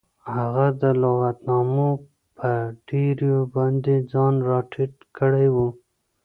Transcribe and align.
هغه 0.35 0.67
د 0.81 0.83
لغتنامو 1.01 1.89
په 2.37 2.49
ډیریو 2.87 3.39
باندې 3.55 3.93
ځان 4.11 4.33
راټیټ 4.49 4.93
کړی 5.17 5.47
و 5.55 5.57